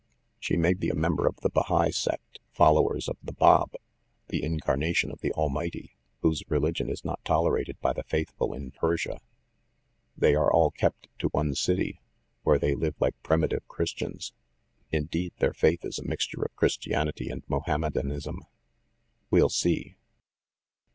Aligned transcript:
"She 0.39 0.57
may 0.57 0.73
be 0.73 0.89
a 0.89 0.95
member 0.95 1.27
of 1.27 1.35
the 1.41 1.51
Bahai 1.51 1.91
sect, 1.93 2.39
followers 2.51 3.07
of 3.07 3.17
the 3.21 3.33
Bab, 3.33 3.75
the 4.29 4.41
Incarnation 4.43 5.11
of 5.11 5.21
the 5.21 5.31
Almighty, 5.33 5.95
whose 6.23 6.41
religion 6.49 6.89
is 6.89 7.05
not 7.05 7.23
tolerated 7.23 7.79
by 7.81 7.93
the 7.93 8.01
faithful 8.01 8.51
in 8.51 8.71
Persia. 8.71 9.19
They 10.17 10.33
are 10.33 10.51
all 10.51 10.71
kept 10.71 11.07
to 11.19 11.27
one 11.27 11.53
city, 11.53 12.01
where 12.41 12.57
they 12.57 12.73
live 12.73 12.95
like 12.99 13.13
primitive 13.21 13.67
Christians; 13.67 14.33
indeed, 14.89 15.33
their 15.37 15.53
faith 15.53 15.85
is 15.85 15.99
a 15.99 16.03
mixture 16.03 16.41
of 16.41 16.55
Chris 16.55 16.77
tianity 16.77 17.31
and 17.31 17.43
Mohammedanism. 17.47 18.43
We'll 19.29 19.49
see. 19.49 19.97